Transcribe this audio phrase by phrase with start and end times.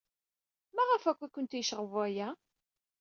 [0.75, 2.29] Maɣef akk ay kent-yecɣeb waya?